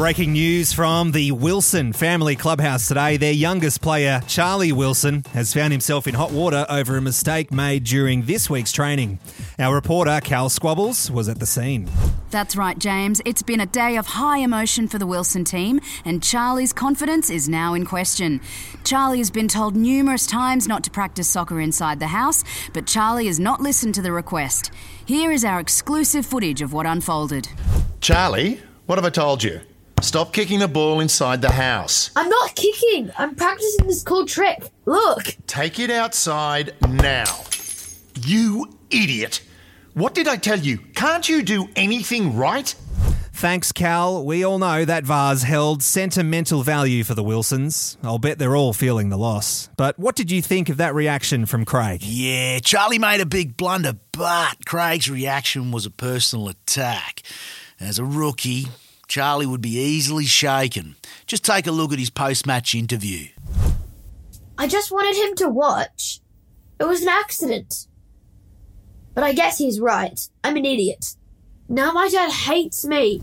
Breaking 0.00 0.32
news 0.32 0.72
from 0.72 1.12
the 1.12 1.30
Wilson 1.30 1.92
family 1.92 2.34
clubhouse 2.34 2.88
today. 2.88 3.18
Their 3.18 3.34
youngest 3.34 3.82
player, 3.82 4.22
Charlie 4.26 4.72
Wilson, 4.72 5.24
has 5.34 5.52
found 5.52 5.72
himself 5.72 6.06
in 6.06 6.14
hot 6.14 6.32
water 6.32 6.64
over 6.70 6.96
a 6.96 7.02
mistake 7.02 7.52
made 7.52 7.84
during 7.84 8.22
this 8.22 8.48
week's 8.48 8.72
training. 8.72 9.18
Our 9.58 9.74
reporter, 9.74 10.18
Cal 10.24 10.48
Squabbles, 10.48 11.10
was 11.10 11.28
at 11.28 11.38
the 11.38 11.44
scene. 11.44 11.86
That's 12.30 12.56
right, 12.56 12.78
James. 12.78 13.20
It's 13.26 13.42
been 13.42 13.60
a 13.60 13.66
day 13.66 13.98
of 13.98 14.06
high 14.06 14.38
emotion 14.38 14.88
for 14.88 14.96
the 14.96 15.06
Wilson 15.06 15.44
team, 15.44 15.82
and 16.06 16.22
Charlie's 16.22 16.72
confidence 16.72 17.28
is 17.28 17.46
now 17.46 17.74
in 17.74 17.84
question. 17.84 18.40
Charlie 18.84 19.18
has 19.18 19.30
been 19.30 19.48
told 19.48 19.76
numerous 19.76 20.26
times 20.26 20.66
not 20.66 20.82
to 20.84 20.90
practice 20.90 21.28
soccer 21.28 21.60
inside 21.60 22.00
the 22.00 22.06
house, 22.06 22.42
but 22.72 22.86
Charlie 22.86 23.26
has 23.26 23.38
not 23.38 23.60
listened 23.60 23.94
to 23.96 24.02
the 24.02 24.12
request. 24.12 24.70
Here 25.04 25.30
is 25.30 25.44
our 25.44 25.60
exclusive 25.60 26.24
footage 26.24 26.62
of 26.62 26.72
what 26.72 26.86
unfolded. 26.86 27.50
Charlie, 28.00 28.62
what 28.86 28.96
have 28.96 29.04
I 29.04 29.10
told 29.10 29.42
you? 29.42 29.60
Stop 30.02 30.32
kicking 30.32 30.60
the 30.60 30.68
ball 30.68 31.00
inside 31.00 31.42
the 31.42 31.52
house. 31.52 32.10
I'm 32.16 32.28
not 32.28 32.54
kicking. 32.54 33.10
I'm 33.18 33.34
practicing 33.34 33.86
this 33.86 34.02
cool 34.02 34.26
trick. 34.26 34.70
Look. 34.86 35.36
Take 35.46 35.78
it 35.78 35.90
outside 35.90 36.74
now. 36.88 37.44
You 38.22 38.78
idiot. 38.90 39.42
What 39.94 40.14
did 40.14 40.26
I 40.26 40.36
tell 40.36 40.58
you? 40.58 40.78
Can't 40.94 41.28
you 41.28 41.42
do 41.42 41.68
anything 41.76 42.36
right? 42.36 42.74
Thanks, 43.32 43.72
Cal. 43.72 44.24
We 44.24 44.44
all 44.44 44.58
know 44.58 44.84
that 44.84 45.04
vase 45.04 45.42
held 45.44 45.82
sentimental 45.82 46.62
value 46.62 47.04
for 47.04 47.14
the 47.14 47.22
Wilsons. 47.22 47.96
I'll 48.02 48.18
bet 48.18 48.38
they're 48.38 48.56
all 48.56 48.72
feeling 48.72 49.08
the 49.08 49.16
loss. 49.16 49.68
But 49.76 49.98
what 49.98 50.16
did 50.16 50.30
you 50.30 50.42
think 50.42 50.68
of 50.68 50.76
that 50.78 50.94
reaction 50.94 51.46
from 51.46 51.64
Craig? 51.64 52.02
Yeah, 52.02 52.58
Charlie 52.58 52.98
made 52.98 53.20
a 53.20 53.26
big 53.26 53.56
blunder, 53.56 53.94
but 54.12 54.66
Craig's 54.66 55.10
reaction 55.10 55.70
was 55.70 55.86
a 55.86 55.90
personal 55.90 56.48
attack. 56.48 57.22
As 57.78 57.98
a 57.98 58.04
rookie, 58.04 58.68
Charlie 59.10 59.44
would 59.44 59.60
be 59.60 59.76
easily 59.76 60.24
shaken. 60.24 60.94
Just 61.26 61.44
take 61.44 61.66
a 61.66 61.72
look 61.72 61.92
at 61.92 61.98
his 61.98 62.10
post 62.10 62.46
match 62.46 62.76
interview. 62.76 63.26
I 64.56 64.68
just 64.68 64.92
wanted 64.92 65.16
him 65.16 65.34
to 65.34 65.48
watch. 65.48 66.20
It 66.78 66.84
was 66.84 67.02
an 67.02 67.08
accident. 67.08 67.88
But 69.12 69.24
I 69.24 69.32
guess 69.32 69.58
he's 69.58 69.80
right. 69.80 70.18
I'm 70.44 70.56
an 70.56 70.64
idiot. 70.64 71.16
Now 71.68 71.90
my 71.90 72.08
dad 72.08 72.30
hates 72.30 72.84
me. 72.84 73.20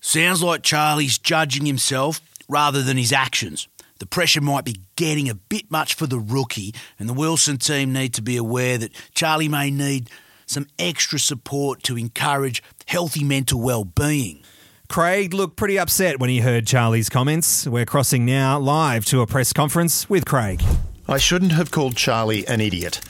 Sounds 0.00 0.40
like 0.40 0.62
Charlie's 0.62 1.18
judging 1.18 1.66
himself 1.66 2.20
rather 2.48 2.80
than 2.80 2.96
his 2.96 3.12
actions. 3.12 3.66
The 3.98 4.06
pressure 4.06 4.40
might 4.40 4.64
be 4.64 4.82
getting 4.94 5.28
a 5.28 5.34
bit 5.34 5.68
much 5.68 5.94
for 5.94 6.06
the 6.06 6.20
rookie, 6.20 6.72
and 6.96 7.08
the 7.08 7.12
Wilson 7.12 7.58
team 7.58 7.92
need 7.92 8.14
to 8.14 8.22
be 8.22 8.36
aware 8.36 8.78
that 8.78 8.92
Charlie 9.16 9.48
may 9.48 9.72
need 9.72 10.10
some 10.46 10.68
extra 10.78 11.18
support 11.18 11.82
to 11.82 11.98
encourage 11.98 12.62
healthy 12.86 13.24
mental 13.24 13.60
well-being. 13.60 14.44
Craig 14.88 15.34
looked 15.34 15.56
pretty 15.56 15.78
upset 15.78 16.18
when 16.18 16.30
he 16.30 16.40
heard 16.40 16.66
Charlie's 16.66 17.10
comments. 17.10 17.66
We're 17.66 17.84
crossing 17.84 18.24
now 18.24 18.58
live 18.58 19.04
to 19.06 19.20
a 19.20 19.26
press 19.26 19.52
conference 19.52 20.08
with 20.08 20.24
Craig. 20.24 20.62
I 21.06 21.18
shouldn't 21.18 21.52
have 21.52 21.70
called 21.70 21.94
Charlie 21.94 22.48
an 22.48 22.62
idiot. 22.62 23.02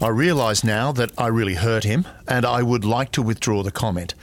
I 0.00 0.08
realise 0.08 0.64
now 0.64 0.90
that 0.92 1.12
I 1.18 1.26
really 1.26 1.54
hurt 1.54 1.84
him, 1.84 2.06
and 2.26 2.46
I 2.46 2.62
would 2.62 2.84
like 2.86 3.12
to 3.12 3.22
withdraw 3.22 3.62
the 3.62 3.70
comment. 3.70 4.14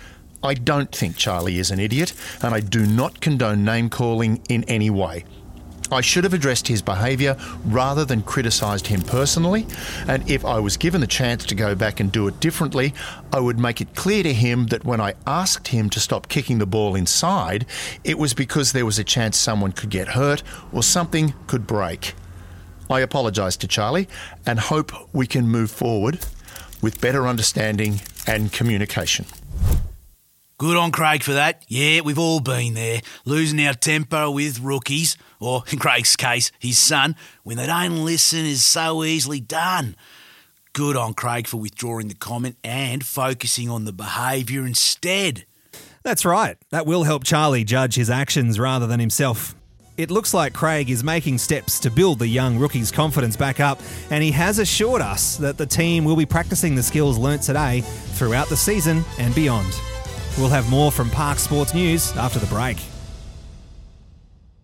I 0.44 0.56
don't 0.56 0.92
think 0.92 1.16
Charlie 1.16 1.60
is 1.60 1.70
an 1.70 1.80
idiot, 1.80 2.14
and 2.42 2.56
I 2.56 2.60
do 2.60 2.88
not 2.88 3.22
condone 3.22 3.64
name 3.64 3.92
calling 3.92 4.42
in 4.50 4.64
any 4.64 4.90
way. 4.90 5.26
I 5.92 6.02
should 6.02 6.24
have 6.24 6.34
addressed 6.34 6.68
his 6.68 6.82
behaviour 6.82 7.38
rather 7.66 8.06
than 8.06 8.24
criticised 8.24 8.88
him 8.88 9.02
personally, 9.02 9.68
and 10.08 10.28
if 10.30 10.44
I 10.44 10.60
was 10.60 10.78
given 10.78 11.02
the 11.02 11.08
chance 11.08 11.46
to 11.46 11.56
go 11.56 11.76
back 11.76 12.00
and 12.00 12.12
do 12.12 12.28
it 12.28 12.40
differently, 12.40 12.94
I 13.32 13.40
would 13.40 13.60
make 13.60 13.82
it 13.82 13.96
clear 13.96 14.24
to 14.24 14.34
him 14.34 14.68
that 14.68 14.86
when 14.86 15.00
I 15.00 15.14
asked 15.28 15.70
him 15.70 15.90
to 15.92 16.00
stop 16.00 16.28
kicking 16.28 16.58
the 16.58 16.66
ball 16.66 16.96
inside, 16.96 17.66
it 18.04 18.18
was 18.18 18.34
because 18.34 18.72
there 18.72 18.86
was 18.86 19.00
a 19.00 19.04
chance 19.04 19.38
someone 19.38 19.72
could 19.72 19.90
get 19.90 20.10
hurt 20.10 20.42
or 20.72 20.84
something 20.84 21.34
could 21.48 21.68
break. 21.68 22.14
I 22.90 23.00
apologise 23.00 23.58
to 23.58 23.68
Charlie 23.68 24.08
and 24.46 24.60
hope 24.60 24.92
we 25.14 25.28
can 25.28 25.48
move 25.48 25.72
forward 25.72 26.20
with 26.82 27.02
better 27.02 27.28
understanding 27.28 28.02
and 28.28 28.52
communication. 28.52 29.26
Good 30.58 30.78
on 30.78 30.92
Craig 30.92 31.22
for 31.22 31.34
that. 31.34 31.66
Yeah, 31.68 32.00
we've 32.00 32.18
all 32.18 32.40
been 32.40 32.76
there, 32.76 33.02
losing 33.26 33.60
our 33.68 33.74
temper 33.74 34.32
with 34.32 34.62
rookies, 34.62 35.18
or 35.38 35.64
in 35.70 35.80
Craig's 35.80 36.16
case, 36.16 36.50
his 36.60 36.78
son, 36.78 37.18
when 37.44 37.58
they 37.58 37.66
don't 37.66 38.06
listen 38.06 38.46
is 38.46 38.64
so 38.64 39.04
easily 39.04 39.42
done. 39.42 39.98
Good 40.72 40.96
on 40.96 41.14
Craig 41.14 41.48
for 41.48 41.58
withdrawing 41.58 42.08
the 42.08 42.16
comment 42.16 42.56
and 42.64 43.06
focusing 43.06 43.70
on 43.70 43.84
the 43.84 43.92
behaviour 43.92 44.66
instead. 44.66 45.46
That's 46.04 46.24
right. 46.24 46.58
That 46.70 46.86
will 46.86 47.04
help 47.04 47.26
Charlie 47.26 47.66
judge 47.66 47.96
his 47.96 48.10
actions 48.10 48.58
rather 48.58 48.88
than 48.88 49.02
himself. 49.02 49.56
It 49.98 50.10
looks 50.10 50.34
like 50.34 50.54
Craig 50.54 50.90
is 50.90 51.04
making 51.04 51.38
steps 51.38 51.80
to 51.82 51.92
build 51.92 52.20
the 52.20 52.28
young 52.28 52.58
rookie's 52.58 52.92
confidence 52.92 53.36
back 53.36 53.60
up, 53.60 53.82
and 54.10 54.24
he 54.24 54.32
has 54.32 54.60
assured 54.60 55.02
us 55.02 55.36
that 55.36 55.58
the 55.58 55.66
team 55.66 56.06
will 56.06 56.16
be 56.16 56.26
practicing 56.26 56.76
the 56.76 56.84
skills 56.84 57.18
learnt 57.18 57.42
today 57.42 57.82
throughout 58.14 58.48
the 58.48 58.56
season 58.56 59.04
and 59.20 59.36
beyond. 59.36 59.74
We'll 60.38 60.50
have 60.50 60.70
more 60.70 60.92
from 60.92 61.10
Park 61.10 61.40
Sports 61.40 61.74
News 61.74 62.16
after 62.18 62.40
the 62.40 62.48
break. 62.48 62.78